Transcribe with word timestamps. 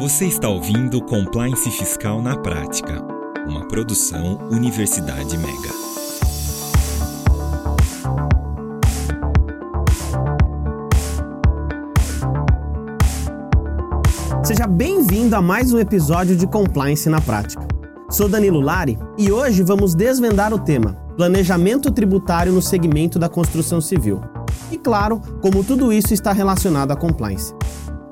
Você 0.00 0.26
está 0.26 0.48
ouvindo 0.48 1.00
Compliance 1.02 1.68
Fiscal 1.72 2.22
na 2.22 2.36
Prática, 2.36 3.04
uma 3.48 3.66
produção 3.66 4.38
Universidade 4.48 5.36
Mega. 5.36 5.74
Seja 14.44 14.68
bem-vindo 14.68 15.34
a 15.34 15.42
mais 15.42 15.72
um 15.72 15.80
episódio 15.80 16.36
de 16.36 16.46
Compliance 16.46 17.08
na 17.08 17.20
Prática. 17.20 17.66
Sou 18.08 18.28
Danilo 18.28 18.60
Lari 18.60 18.96
e 19.18 19.32
hoje 19.32 19.64
vamos 19.64 19.96
desvendar 19.96 20.54
o 20.54 20.60
tema 20.60 20.92
Planejamento 21.16 21.90
Tributário 21.90 22.52
no 22.52 22.62
segmento 22.62 23.18
da 23.18 23.28
construção 23.28 23.80
civil. 23.80 24.20
E 24.70 24.78
claro, 24.78 25.20
como 25.42 25.64
tudo 25.64 25.92
isso 25.92 26.14
está 26.14 26.30
relacionado 26.30 26.92
à 26.92 26.96
compliance. 26.96 27.52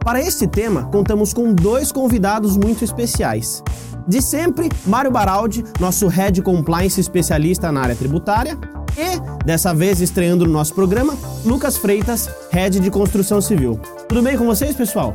Para 0.07 0.21
este 0.21 0.47
tema, 0.47 0.85
contamos 0.85 1.35
com 1.35 1.53
dois 1.53 1.91
convidados 1.91 2.57
muito 2.57 2.85
especiais. 2.85 3.61
De 4.07 4.23
sempre, 4.23 4.69
Mário 4.87 5.11
Baraldi, 5.11 5.65
nosso 5.81 6.07
Head 6.07 6.43
Compliance 6.43 7.01
especialista 7.01 7.73
na 7.73 7.81
área 7.81 7.97
tributária, 7.97 8.57
e, 8.97 9.45
dessa 9.45 9.75
vez 9.75 10.01
estreando 10.01 10.47
no 10.47 10.53
nosso 10.53 10.77
programa, 10.77 11.19
Lucas 11.45 11.77
Freitas, 11.77 12.31
Head 12.53 12.79
de 12.79 12.89
Construção 12.89 13.41
Civil. 13.41 13.81
Tudo 14.09 14.23
bem 14.23 14.39
com 14.39 14.47
vocês, 14.47 14.77
pessoal? 14.77 15.13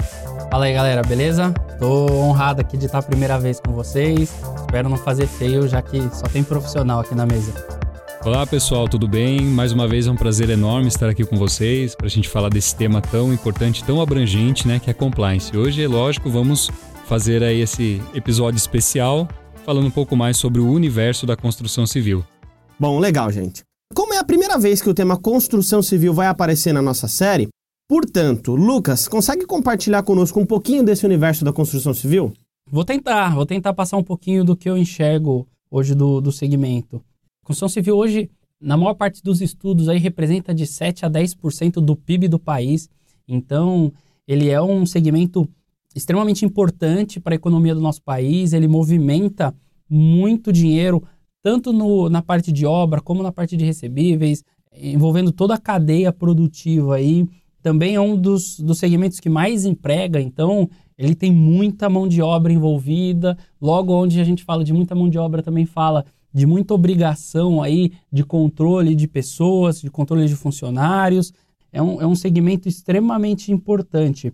Fala 0.52 0.66
aí, 0.66 0.74
galera, 0.74 1.02
beleza? 1.04 1.54
Tô 1.80 2.12
honrado 2.12 2.60
aqui 2.60 2.76
de 2.76 2.88
estar 2.88 2.98
a 2.98 3.02
primeira 3.02 3.40
vez 3.40 3.62
com 3.62 3.72
vocês. 3.72 4.30
Espero 4.58 4.90
não 4.90 4.98
fazer 4.98 5.26
feio, 5.26 5.70
já 5.70 5.82
que 5.82 6.02
só 6.14 6.28
tem 6.28 6.44
profissional 6.44 7.00
aqui 7.00 7.16
na 7.16 7.26
mesa. 7.26 7.81
Olá 8.24 8.46
pessoal, 8.46 8.88
tudo 8.88 9.08
bem? 9.08 9.42
Mais 9.42 9.72
uma 9.72 9.88
vez 9.88 10.06
é 10.06 10.12
um 10.12 10.16
prazer 10.16 10.48
enorme 10.52 10.88
estar 10.88 11.10
aqui 11.10 11.26
com 11.26 11.38
vocês 11.38 11.96
para 11.96 12.06
a 12.06 12.10
gente 12.10 12.30
falar 12.30 12.50
desse 12.50 12.76
tema 12.76 13.02
tão 13.02 13.34
importante, 13.34 13.84
tão 13.84 14.00
abrangente, 14.00 14.68
né, 14.68 14.80
que 14.80 14.92
é 14.92 14.94
compliance. 14.94 15.58
Hoje, 15.58 15.82
é 15.82 15.88
lógico, 15.88 16.30
vamos 16.30 16.70
fazer 17.08 17.42
aí 17.42 17.62
esse 17.62 18.00
episódio 18.14 18.60
especial 18.60 19.28
falando 19.66 19.88
um 19.88 19.92
pouco 19.92 20.16
mais 20.16 20.38
sobre 20.38 20.62
o 20.62 20.70
universo 20.70 21.26
da 21.26 21.36
construção 21.36 21.88
civil. 21.88 22.24
Bom, 22.80 23.00
legal, 23.00 23.32
gente. 23.32 23.64
Como 23.92 24.14
é 24.14 24.20
a 24.20 24.24
primeira 24.24 24.60
vez 24.60 24.84
que 24.84 24.90
o 24.90 24.94
tema 24.94 25.18
construção 25.18 25.82
civil 25.82 26.14
vai 26.14 26.28
aparecer 26.28 26.74
na 26.74 26.82
nossa 26.82 27.08
série, 27.08 27.48
portanto, 27.90 28.56
Lucas, 28.56 29.08
consegue 29.08 29.48
compartilhar 29.48 30.04
conosco 30.04 30.40
um 30.40 30.46
pouquinho 30.46 30.84
desse 30.84 31.08
universo 31.08 31.44
da 31.44 31.52
construção 31.52 31.92
civil? 31.92 32.32
Vou 32.70 32.86
tentar, 32.86 33.34
vou 33.34 33.48
tentar 33.48 33.74
passar 33.74 33.98
um 33.98 34.04
pouquinho 34.04 34.46
do 34.46 34.56
que 34.56 34.70
eu 34.70 34.78
enxergo 34.78 35.48
hoje 35.72 35.96
do, 35.96 36.22
do 36.22 36.32
segmento. 36.32 37.02
Construção 37.44 37.70
civil 37.70 37.98
hoje, 37.98 38.30
na 38.60 38.78
maior 38.78 38.94
parte 38.94 39.24
dos 39.24 39.42
estudos, 39.42 39.90
aí 39.90 39.98
representa 39.98 40.54
de 40.54 40.68
7 40.68 41.06
a 41.06 41.10
10% 41.10 41.74
do 41.76 41.96
PIB 41.96 42.28
do 42.28 42.38
país. 42.38 42.88
Então, 43.28 43.92
ele 44.28 44.50
é 44.50 44.62
um 44.62 44.86
segmento 44.86 45.48
extremamente 45.96 46.46
importante 46.46 47.20
para 47.20 47.34
a 47.34 47.36
economia 47.36 47.74
do 47.74 47.82
nosso 47.82 48.02
país. 48.04 48.54
Ele 48.54 48.68
movimenta 48.68 49.54
muito 49.90 50.54
dinheiro, 50.54 51.04
tanto 51.42 51.74
no, 51.74 52.10
na 52.10 52.22
parte 52.22 52.52
de 52.52 52.66
obra 52.66 53.02
como 53.02 53.24
na 53.24 53.32
parte 53.32 53.58
de 53.58 53.66
recebíveis, 53.66 54.44
envolvendo 54.74 55.32
toda 55.32 55.56
a 55.56 55.60
cadeia 55.60 56.14
produtiva 56.14 56.96
aí. 56.96 57.28
Também 57.62 57.96
é 57.96 58.02
um 58.02 58.16
dos, 58.16 58.60
dos 58.60 58.78
segmentos 58.78 59.20
que 59.20 59.30
mais 59.30 59.66
emprega, 59.66 60.20
então 60.20 60.70
ele 60.98 61.14
tem 61.14 61.32
muita 61.32 61.90
mão 61.90 62.08
de 62.08 62.22
obra 62.22 62.54
envolvida. 62.54 63.38
Logo, 63.60 63.94
onde 63.94 64.20
a 64.20 64.24
gente 64.24 64.44
fala 64.44 64.64
de 64.64 64.72
muita 64.72 64.96
mão 64.96 65.10
de 65.10 65.18
obra, 65.18 65.44
também 65.44 65.66
fala 65.66 66.06
de 66.34 66.46
muita 66.46 66.74
obrigação 66.74 67.62
aí 67.62 67.94
de 68.12 68.24
controle 68.24 68.96
de 68.96 69.08
pessoas, 69.08 69.82
de 69.82 69.90
controle 69.90 70.28
de 70.28 70.36
funcionários. 70.36 71.34
É 71.72 71.82
um, 71.82 72.02
é 72.02 72.08
um 72.08 72.16
segmento 72.16 72.68
extremamente 72.68 73.52
importante. 73.52 74.34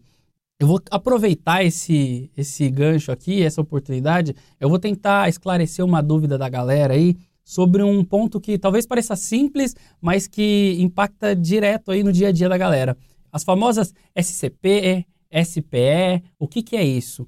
Eu 0.60 0.68
vou 0.68 0.82
aproveitar 0.90 1.64
esse, 1.64 2.32
esse 2.36 2.68
gancho 2.70 3.12
aqui, 3.12 3.44
essa 3.44 3.62
oportunidade. 3.62 4.36
Eu 4.60 4.70
vou 4.70 4.80
tentar 4.80 5.30
esclarecer 5.30 5.86
uma 5.86 6.02
dúvida 6.02 6.38
da 6.38 6.50
galera 6.50 6.96
aí 6.96 7.16
sobre 7.44 7.84
um 7.84 8.04
ponto 8.04 8.42
que 8.42 8.58
talvez 8.58 8.86
pareça 8.86 9.16
simples, 9.16 9.76
mas 10.02 10.28
que 10.28 10.76
impacta 10.80 11.36
direto 11.36 11.92
aí 11.92 12.04
no 12.04 12.12
dia 12.12 12.30
a 12.30 12.32
dia 12.32 12.50
da 12.50 12.58
galera. 12.58 12.98
As 13.32 13.44
famosas 13.44 13.94
SCP, 14.16 15.06
SPE, 15.32 16.24
o 16.40 16.48
que, 16.48 16.64
que 16.64 16.76
é 16.76 16.84
isso? 16.84 17.28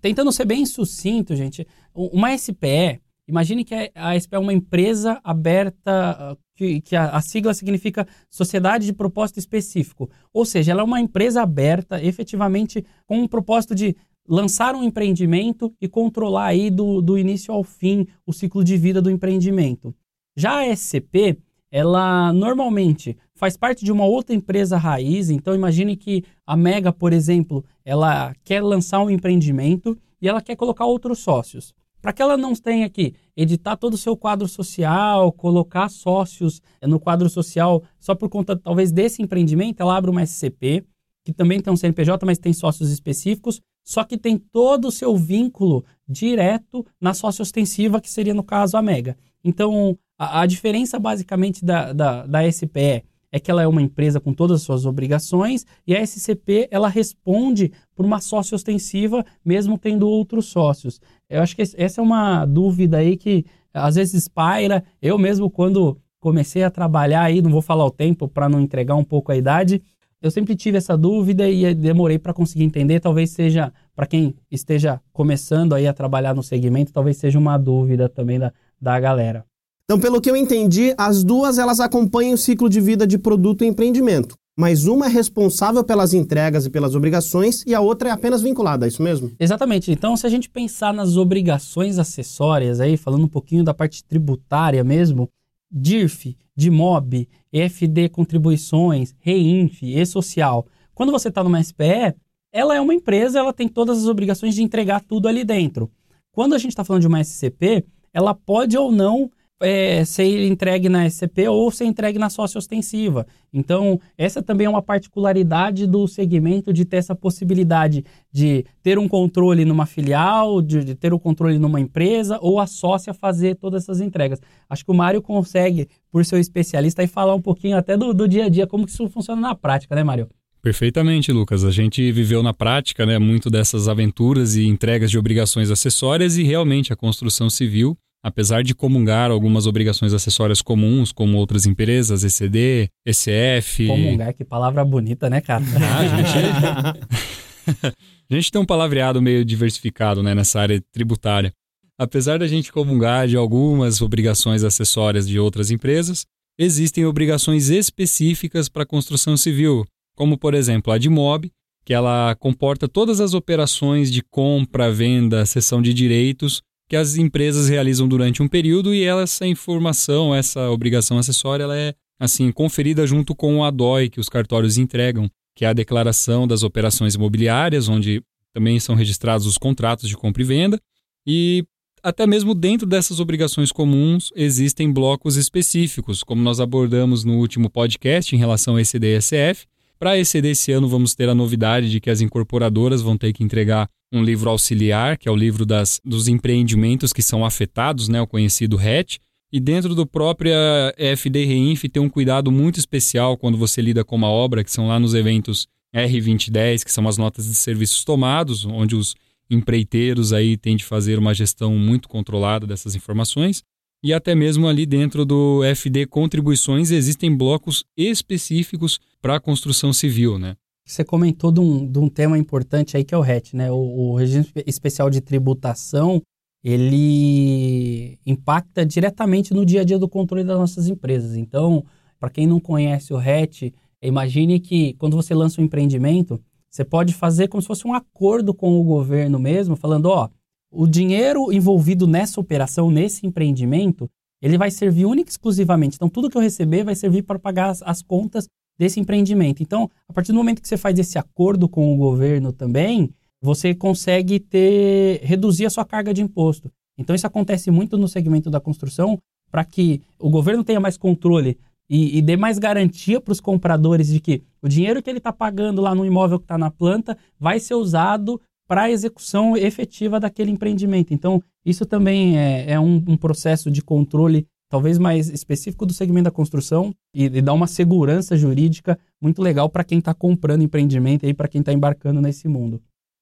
Tentando 0.00 0.30
ser 0.30 0.44
bem 0.44 0.64
sucinto, 0.64 1.34
gente, 1.34 1.66
uma 1.94 2.36
SPE 2.36 3.00
Imagine 3.28 3.62
que 3.62 3.74
a 3.94 4.18
SPE 4.18 4.36
é 4.36 4.38
uma 4.38 4.54
empresa 4.54 5.20
aberta, 5.22 5.76
ah, 5.86 6.36
que, 6.56 6.80
que 6.80 6.96
a, 6.96 7.10
a, 7.10 7.20
sigla 7.20 7.52
significa 7.52 8.08
Sociedade 8.30 8.86
de 8.86 8.92
Propósito 8.94 9.38
Específico. 9.38 10.10
Ou 10.32 10.46
seja, 10.46 10.72
ela 10.72 10.80
é 10.80 10.84
uma 10.84 10.98
empresa 10.98 11.42
aberta, 11.42 12.02
efetivamente, 12.02 12.82
com 13.06 13.18
um 13.18 13.28
propósito 13.28 13.74
de 13.74 13.94
lançar 14.26 14.74
um 14.74 14.82
empreendimento 14.82 15.74
e 15.78 15.86
controlar 15.86 16.46
aí 16.46 16.70
do, 16.70 17.02
do 17.02 17.18
início 17.18 17.52
ao 17.52 17.62
fim 17.62 18.06
o 18.26 18.32
ciclo 18.32 18.64
de 18.64 18.78
vida 18.78 19.02
do 19.02 19.10
empreendimento. 19.10 19.94
Já 20.34 20.60
a 20.60 20.74
SCP, 20.74 21.38
ela 21.70 22.32
normalmente 22.32 23.16
faz 23.34 23.58
parte 23.58 23.84
de 23.84 23.92
uma 23.92 24.06
outra 24.06 24.34
empresa 24.34 24.78
raiz, 24.78 25.28
então 25.28 25.54
imagine 25.54 25.96
que 25.96 26.24
a 26.46 26.56
Mega, 26.56 26.92
por 26.92 27.12
exemplo, 27.12 27.62
ela 27.84 28.34
quer 28.42 28.62
lançar 28.62 29.00
um 29.02 29.10
empreendimento 29.10 29.98
e 30.20 30.28
ela 30.28 30.40
quer 30.40 30.56
colocar 30.56 30.86
outros 30.86 31.18
sócios. 31.18 31.74
Para 32.00 32.12
que 32.12 32.22
ela 32.22 32.36
não 32.36 32.54
tenha 32.54 32.88
que 32.88 33.14
editar 33.36 33.76
todo 33.76 33.94
o 33.94 33.98
seu 33.98 34.16
quadro 34.16 34.46
social, 34.46 35.32
colocar 35.32 35.88
sócios 35.88 36.62
no 36.82 37.00
quadro 37.00 37.28
social 37.28 37.82
só 37.98 38.14
por 38.14 38.28
conta, 38.28 38.56
talvez, 38.56 38.92
desse 38.92 39.22
empreendimento, 39.22 39.80
ela 39.80 39.96
abre 39.96 40.10
uma 40.10 40.24
SCP, 40.24 40.84
que 41.24 41.32
também 41.32 41.60
tem 41.60 41.72
um 41.72 41.76
CNPJ, 41.76 42.24
mas 42.24 42.38
tem 42.38 42.52
sócios 42.52 42.90
específicos, 42.90 43.60
só 43.84 44.04
que 44.04 44.16
tem 44.16 44.38
todo 44.38 44.88
o 44.88 44.92
seu 44.92 45.16
vínculo 45.16 45.84
direto 46.08 46.86
na 47.00 47.14
sócia 47.14 47.42
ostensiva, 47.42 48.00
que 48.00 48.10
seria, 48.10 48.34
no 48.34 48.42
caso, 48.42 48.76
a 48.76 48.82
Mega. 48.82 49.16
Então, 49.42 49.98
a, 50.18 50.42
a 50.42 50.46
diferença, 50.46 50.98
basicamente, 50.98 51.64
da, 51.64 51.92
da, 51.92 52.26
da 52.26 52.52
SPE 52.52 53.04
é 53.30 53.38
que 53.38 53.50
ela 53.50 53.62
é 53.62 53.66
uma 53.66 53.82
empresa 53.82 54.20
com 54.20 54.32
todas 54.32 54.60
as 54.60 54.62
suas 54.62 54.86
obrigações 54.86 55.66
e 55.86 55.94
a 55.94 56.04
SCP 56.04 56.68
ela 56.70 56.88
responde 56.88 57.72
por 57.94 58.04
uma 58.04 58.20
sócia 58.20 58.54
ostensiva, 58.54 59.24
mesmo 59.44 59.78
tendo 59.78 60.08
outros 60.08 60.46
sócios. 60.46 61.00
Eu 61.28 61.42
acho 61.42 61.54
que 61.54 61.62
essa 61.62 62.00
é 62.00 62.02
uma 62.02 62.46
dúvida 62.46 62.98
aí 62.98 63.16
que 63.16 63.44
às 63.72 63.96
vezes 63.96 64.28
paira. 64.28 64.82
Eu 65.00 65.18
mesmo, 65.18 65.50
quando 65.50 65.98
comecei 66.20 66.62
a 66.62 66.70
trabalhar 66.70 67.22
aí, 67.22 67.40
não 67.42 67.50
vou 67.50 67.62
falar 67.62 67.84
o 67.84 67.90
tempo 67.90 68.28
para 68.28 68.48
não 68.48 68.60
entregar 68.60 68.94
um 68.94 69.04
pouco 69.04 69.30
a 69.30 69.36
idade, 69.36 69.82
eu 70.20 70.32
sempre 70.32 70.56
tive 70.56 70.76
essa 70.76 70.96
dúvida 70.96 71.48
e 71.48 71.72
demorei 71.74 72.18
para 72.18 72.34
conseguir 72.34 72.64
entender. 72.64 72.98
Talvez 72.98 73.30
seja, 73.30 73.72
para 73.94 74.06
quem 74.06 74.34
esteja 74.50 75.00
começando 75.12 75.74
aí 75.74 75.86
a 75.86 75.94
trabalhar 75.94 76.34
no 76.34 76.42
segmento, 76.42 76.92
talvez 76.92 77.16
seja 77.18 77.38
uma 77.38 77.56
dúvida 77.56 78.08
também 78.08 78.38
da, 78.38 78.52
da 78.80 78.98
galera. 78.98 79.44
Então, 79.90 79.98
pelo 79.98 80.20
que 80.20 80.30
eu 80.30 80.36
entendi, 80.36 80.92
as 80.98 81.24
duas 81.24 81.56
elas 81.56 81.80
acompanham 81.80 82.34
o 82.34 82.36
ciclo 82.36 82.68
de 82.68 82.78
vida 82.78 83.06
de 83.06 83.16
produto 83.16 83.64
e 83.64 83.66
empreendimento. 83.66 84.36
Mas 84.54 84.84
uma 84.84 85.06
é 85.06 85.08
responsável 85.08 85.82
pelas 85.82 86.12
entregas 86.12 86.66
e 86.66 86.70
pelas 86.70 86.94
obrigações 86.94 87.64
e 87.66 87.74
a 87.74 87.80
outra 87.80 88.10
é 88.10 88.12
apenas 88.12 88.42
vinculada, 88.42 88.84
é 88.84 88.88
isso 88.88 89.02
mesmo? 89.02 89.32
Exatamente. 89.40 89.90
Então, 89.90 90.14
se 90.14 90.26
a 90.26 90.28
gente 90.28 90.50
pensar 90.50 90.92
nas 90.92 91.16
obrigações 91.16 91.98
acessórias 91.98 92.80
aí, 92.80 92.98
falando 92.98 93.24
um 93.24 93.28
pouquinho 93.28 93.64
da 93.64 93.72
parte 93.72 94.04
tributária 94.04 94.84
mesmo, 94.84 95.26
DIRF, 95.72 96.36
DIMOB, 96.54 97.26
EFD 97.50 98.10
contribuições, 98.10 99.14
REINF, 99.20 99.82
E-Social. 99.84 100.66
Quando 100.94 101.12
você 101.12 101.28
está 101.28 101.42
numa 101.42 101.62
SPE, 101.64 102.14
ela 102.52 102.76
é 102.76 102.80
uma 102.80 102.92
empresa, 102.92 103.38
ela 103.38 103.54
tem 103.54 103.66
todas 103.66 103.96
as 103.96 104.06
obrigações 104.06 104.54
de 104.54 104.62
entregar 104.62 105.00
tudo 105.00 105.28
ali 105.28 105.44
dentro. 105.44 105.90
Quando 106.30 106.54
a 106.54 106.58
gente 106.58 106.72
está 106.72 106.84
falando 106.84 107.00
de 107.00 107.08
uma 107.08 107.24
SCP, 107.24 107.86
ela 108.12 108.34
pode 108.34 108.76
ou 108.76 108.92
não 108.92 109.30
é, 109.60 110.04
ser 110.04 110.46
entregue 110.46 110.88
na 110.88 111.08
SCP 111.08 111.48
ou 111.48 111.70
ser 111.70 111.84
entregue 111.84 112.18
na 112.18 112.30
sócia 112.30 112.58
ostensiva. 112.58 113.26
Então, 113.52 114.00
essa 114.16 114.42
também 114.42 114.66
é 114.66 114.70
uma 114.70 114.82
particularidade 114.82 115.86
do 115.86 116.06
segmento 116.06 116.72
de 116.72 116.84
ter 116.84 116.98
essa 116.98 117.14
possibilidade 117.14 118.04
de 118.30 118.64
ter 118.82 118.98
um 118.98 119.08
controle 119.08 119.64
numa 119.64 119.86
filial, 119.86 120.62
de, 120.62 120.84
de 120.84 120.94
ter 120.94 121.12
o 121.12 121.16
um 121.16 121.18
controle 121.18 121.58
numa 121.58 121.80
empresa 121.80 122.38
ou 122.40 122.60
a 122.60 122.66
sócia 122.66 123.12
fazer 123.12 123.56
todas 123.56 123.84
essas 123.84 124.00
entregas. 124.00 124.40
Acho 124.68 124.84
que 124.84 124.90
o 124.90 124.94
Mário 124.94 125.20
consegue, 125.20 125.88
por 126.10 126.24
ser 126.24 126.38
especialista, 126.38 127.02
aí 127.02 127.08
falar 127.08 127.34
um 127.34 127.42
pouquinho 127.42 127.76
até 127.76 127.96
do, 127.96 128.14
do 128.14 128.28
dia 128.28 128.44
a 128.44 128.48
dia, 128.48 128.66
como 128.66 128.84
que 128.84 128.92
isso 128.92 129.08
funciona 129.08 129.40
na 129.40 129.54
prática, 129.54 129.94
né, 129.94 130.04
Mário? 130.04 130.28
Perfeitamente, 130.60 131.32
Lucas. 131.32 131.64
A 131.64 131.70
gente 131.70 132.12
viveu 132.12 132.42
na 132.42 132.52
prática 132.52 133.06
né, 133.06 133.18
muito 133.18 133.48
dessas 133.48 133.88
aventuras 133.88 134.56
e 134.56 134.66
entregas 134.66 135.10
de 135.10 135.18
obrigações 135.18 135.70
acessórias 135.70 136.36
e 136.36 136.42
realmente 136.42 136.92
a 136.92 136.96
construção 136.96 137.48
civil 137.48 137.96
apesar 138.22 138.62
de 138.62 138.74
comungar 138.74 139.30
algumas 139.30 139.66
obrigações 139.66 140.12
acessórias 140.12 140.60
comuns, 140.60 141.12
como 141.12 141.36
outras 141.38 141.66
empresas, 141.66 142.24
ECD, 142.24 142.88
ECF. 143.06 143.86
Comungar, 143.86 144.34
que 144.34 144.44
palavra 144.44 144.84
bonita, 144.84 145.30
né, 145.30 145.40
cara? 145.40 145.64
Ah, 145.80 145.98
a, 145.98 146.06
gente... 146.08 147.86
a 148.30 148.34
gente 148.34 148.50
tem 148.50 148.60
um 148.60 148.66
palavreado 148.66 149.22
meio 149.22 149.44
diversificado 149.44 150.22
né, 150.22 150.34
nessa 150.34 150.60
área 150.60 150.82
tributária. 150.92 151.52
Apesar 151.98 152.38
da 152.38 152.46
gente 152.46 152.72
comungar 152.72 153.26
de 153.26 153.36
algumas 153.36 154.00
obrigações 154.00 154.62
acessórias 154.62 155.26
de 155.26 155.38
outras 155.38 155.70
empresas, 155.70 156.24
existem 156.58 157.04
obrigações 157.04 157.70
específicas 157.70 158.68
para 158.68 158.84
a 158.84 158.86
construção 158.86 159.36
civil, 159.36 159.84
como, 160.16 160.38
por 160.38 160.54
exemplo, 160.54 160.92
a 160.92 160.98
de 160.98 161.08
MOB, 161.08 161.50
que 161.84 161.94
ela 161.94 162.34
comporta 162.36 162.86
todas 162.86 163.20
as 163.20 163.34
operações 163.34 164.12
de 164.12 164.22
compra, 164.22 164.92
venda, 164.92 165.46
cessão 165.46 165.80
de 165.80 165.94
direitos 165.94 166.62
que 166.88 166.96
as 166.96 167.16
empresas 167.16 167.68
realizam 167.68 168.08
durante 168.08 168.42
um 168.42 168.48
período 168.48 168.94
e 168.94 169.04
essa 169.04 169.46
informação, 169.46 170.34
essa 170.34 170.70
obrigação 170.70 171.18
acessória, 171.18 171.64
ela 171.64 171.76
é 171.76 171.94
assim 172.18 172.50
conferida 172.50 173.06
junto 173.06 173.34
com 173.34 173.58
o 173.58 173.64
ADOI 173.64 174.08
que 174.08 174.18
os 174.18 174.28
cartórios 174.28 174.78
entregam, 174.78 175.30
que 175.54 175.64
é 175.64 175.68
a 175.68 175.72
declaração 175.72 176.46
das 176.46 176.62
operações 176.62 177.14
imobiliárias, 177.14 177.88
onde 177.88 178.22
também 178.54 178.80
são 178.80 178.94
registrados 178.94 179.46
os 179.46 179.58
contratos 179.58 180.08
de 180.08 180.16
compra 180.16 180.42
e 180.42 180.44
venda, 180.44 180.80
e 181.26 181.64
até 182.02 182.26
mesmo 182.26 182.54
dentro 182.54 182.86
dessas 182.86 183.20
obrigações 183.20 183.70
comuns 183.70 184.30
existem 184.34 184.90
blocos 184.90 185.36
específicos, 185.36 186.22
como 186.22 186.42
nós 186.42 186.58
abordamos 186.58 187.22
no 187.22 187.34
último 187.34 187.68
podcast 187.68 188.34
em 188.34 188.38
relação 188.38 188.76
a 188.76 188.80
ECD 188.80 189.16
e 189.16 189.20
SF. 189.20 189.66
Para 189.98 190.16
ECD 190.16 190.50
esse 190.50 190.70
ano 190.70 190.88
vamos 190.88 191.14
ter 191.14 191.28
a 191.28 191.34
novidade 191.34 191.90
de 191.90 192.00
que 192.00 192.08
as 192.08 192.20
incorporadoras 192.20 193.02
vão 193.02 193.18
ter 193.18 193.32
que 193.32 193.42
entregar 193.42 193.90
um 194.12 194.22
livro 194.22 194.48
auxiliar, 194.48 195.18
que 195.18 195.28
é 195.28 195.32
o 195.32 195.36
livro 195.36 195.66
das, 195.66 196.00
dos 196.04 196.28
empreendimentos 196.28 197.12
que 197.12 197.20
são 197.20 197.44
afetados, 197.44 198.08
né, 198.08 198.20
o 198.20 198.26
conhecido 198.26 198.76
RET. 198.76 199.18
E 199.52 199.58
dentro 199.58 199.94
do 199.94 200.06
próprio 200.06 200.52
FD 200.96 201.44
Reinf 201.44 201.84
tem 201.84 202.00
um 202.00 202.08
cuidado 202.08 202.52
muito 202.52 202.78
especial 202.78 203.36
quando 203.36 203.58
você 203.58 203.82
lida 203.82 204.04
com 204.04 204.14
uma 204.14 204.28
obra, 204.28 204.62
que 204.62 204.70
são 204.70 204.86
lá 204.86 205.00
nos 205.00 205.14
eventos 205.14 205.66
R2010, 205.92 206.84
que 206.84 206.92
são 206.92 207.08
as 207.08 207.18
notas 207.18 207.46
de 207.46 207.54
serviços 207.54 208.04
tomados, 208.04 208.64
onde 208.64 208.94
os 208.94 209.16
empreiteiros 209.50 210.32
aí 210.32 210.56
têm 210.56 210.76
de 210.76 210.84
fazer 210.84 211.18
uma 211.18 211.34
gestão 211.34 211.74
muito 211.74 212.08
controlada 212.08 212.66
dessas 212.66 212.94
informações. 212.94 213.64
E 214.02 214.12
até 214.12 214.34
mesmo 214.34 214.68
ali 214.68 214.86
dentro 214.86 215.24
do 215.24 215.62
FD 215.64 216.06
Contribuições 216.06 216.90
existem 216.90 217.36
blocos 217.36 217.84
específicos 217.96 219.00
para 219.20 219.36
a 219.36 219.40
construção 219.40 219.92
civil, 219.92 220.38
né? 220.38 220.56
Você 220.86 221.04
comentou 221.04 221.50
de 221.50 221.60
um, 221.60 221.84
de 221.86 221.98
um 221.98 222.08
tema 222.08 222.38
importante 222.38 222.96
aí 222.96 223.04
que 223.04 223.14
é 223.14 223.18
o 223.18 223.20
RET, 223.20 223.54
né? 223.54 223.70
O, 223.70 223.76
o 223.76 224.14
regime 224.14 224.46
especial 224.66 225.10
de 225.10 225.20
tributação, 225.20 226.22
ele 226.62 228.18
impacta 228.24 228.86
diretamente 228.86 229.52
no 229.52 229.66
dia 229.66 229.80
a 229.80 229.84
dia 229.84 229.98
do 229.98 230.08
controle 230.08 230.44
das 230.44 230.58
nossas 230.58 230.88
empresas. 230.88 231.36
Então, 231.36 231.84
para 232.20 232.30
quem 232.30 232.46
não 232.46 232.60
conhece 232.60 233.12
o 233.12 233.16
RET, 233.16 233.74
imagine 234.00 234.60
que 234.60 234.94
quando 234.94 235.16
você 235.16 235.34
lança 235.34 235.60
um 235.60 235.64
empreendimento, 235.64 236.40
você 236.70 236.84
pode 236.84 237.12
fazer 237.12 237.48
como 237.48 237.60
se 237.60 237.66
fosse 237.66 237.86
um 237.86 237.92
acordo 237.92 238.54
com 238.54 238.80
o 238.80 238.84
governo 238.84 239.38
mesmo, 239.38 239.74
falando, 239.74 240.06
ó, 240.06 240.28
o 240.70 240.86
dinheiro 240.86 241.52
envolvido 241.52 242.06
nessa 242.06 242.40
operação, 242.40 242.90
nesse 242.90 243.26
empreendimento, 243.26 244.08
ele 244.40 244.58
vai 244.58 244.70
servir 244.70 245.06
única 245.06 245.30
e 245.30 245.32
exclusivamente. 245.32 245.96
Então, 245.96 246.08
tudo 246.08 246.30
que 246.30 246.36
eu 246.36 246.42
receber 246.42 246.84
vai 246.84 246.94
servir 246.94 247.22
para 247.22 247.38
pagar 247.38 247.70
as, 247.70 247.82
as, 247.82 248.02
contas 248.02 248.46
desse 248.78 249.00
empreendimento. 249.00 249.62
Então, 249.62 249.90
a 250.08 250.12
partir 250.12 250.32
do 250.32 250.38
momento 250.38 250.62
que 250.62 250.68
você 250.68 250.76
faz 250.76 250.98
esse 250.98 251.18
acordo 251.18 251.68
com 251.68 251.92
o 251.92 251.96
governo 251.96 252.52
também, 252.52 253.10
você 253.42 253.74
consegue 253.74 254.38
ter 254.38 255.20
reduzir 255.22 255.66
a 255.66 255.70
sua 255.70 255.84
carga 255.84 256.14
de 256.14 256.22
imposto. 256.22 256.70
Então, 256.96 257.14
isso 257.14 257.26
acontece 257.26 257.70
muito 257.70 257.96
no 257.96 258.08
segmento 258.08 258.50
da 258.50 258.60
construção 258.60 259.18
para 259.50 259.64
que 259.64 260.02
o 260.18 260.28
governo 260.30 260.62
tenha 260.62 260.80
mais 260.80 260.96
controle 260.96 261.58
e, 261.88 262.18
e 262.18 262.22
dê 262.22 262.36
mais 262.36 262.58
garantia 262.58 263.20
para 263.20 263.32
os 263.32 263.40
compradores 263.40 264.08
de 264.08 264.20
que 264.20 264.42
o 264.60 264.68
dinheiro 264.68 265.02
que 265.02 265.08
ele 265.08 265.18
está 265.18 265.32
pagando 265.32 265.80
lá 265.80 265.94
no 265.94 266.04
imóvel 266.04 266.38
que 266.38 266.44
está 266.44 266.58
na 266.58 266.70
planta 266.70 267.16
vai 267.40 267.58
ser 267.58 267.74
usado 267.74 268.40
para 268.68 268.82
a 268.82 268.90
execução 268.90 269.56
efetiva 269.56 270.20
daquele 270.20 270.50
empreendimento. 270.50 271.14
Então, 271.14 271.42
isso 271.64 271.86
também 271.86 272.38
é, 272.38 272.72
é 272.72 272.80
um, 272.80 273.02
um, 273.08 273.16
processo 273.16 273.70
de 273.70 273.82
controle 273.82 274.46
talvez 274.70 274.98
mais 274.98 275.30
específico 275.30 275.86
do 275.86 275.94
segmento 275.94 276.24
da 276.24 276.30
construção 276.30 276.92
e, 277.14 277.24
e 277.24 277.42
dá 277.42 277.54
uma 277.54 277.66
segurança 277.66 278.36
jurídica 278.36 278.98
muito 279.20 279.40
legal 279.40 279.70
para 279.70 279.82
quem 279.82 279.98
está 279.98 280.12
comprando 280.12 280.62
empreendimento 280.62 281.24
e 281.24 281.32
para 281.32 281.48
quem 281.48 281.60
está 281.60 281.72
embarcando 281.72 282.20
nesse 282.20 282.46
mundo. 282.46 282.80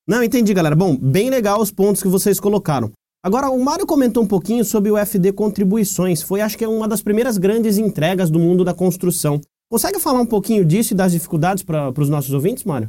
Não, 0.08 0.22
entendi, 0.22 0.52
galera. 0.52 0.74
Bom, 0.74 0.96
bem 0.96 1.30
legal 1.30 1.60
os 1.60 1.70
pontos 1.70 2.02
que 2.02 2.08
vocês 2.08 2.40
colocaram. 2.40 2.90
Agora, 3.24 3.50
o 3.50 3.64
Mário 3.64 3.86
comentou 3.86 4.22
um 4.22 4.26
pouquinho 4.26 4.64
sobre 4.64 4.90
o 4.90 4.96
FD 4.96 5.32
Contribuições. 5.32 6.22
Foi, 6.22 6.40
acho 6.40 6.56
que, 6.56 6.64
é 6.64 6.68
uma 6.68 6.86
das 6.86 7.02
primeiras 7.02 7.38
grandes 7.38 7.78
entregas 7.78 8.30
do 8.30 8.38
mundo 8.38 8.64
da 8.64 8.72
construção. 8.72 9.40
Consegue 9.68 9.98
falar 9.98 10.20
um 10.20 10.26
pouquinho 10.26 10.64
disso 10.64 10.94
e 10.94 10.96
das 10.96 11.10
dificuldades 11.10 11.64
para 11.64 11.92
os 12.00 12.08
nossos 12.08 12.32
ouvintes, 12.32 12.62
Mário? 12.62 12.88